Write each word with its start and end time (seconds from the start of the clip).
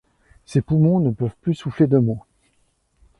Ses 0.47 0.61
poumons 0.63 0.99
ne 0.99 1.11
peuvent 1.11 1.35
plus 1.43 1.53
souffler 1.53 1.85
de 1.85 1.99
mots. 1.99 2.23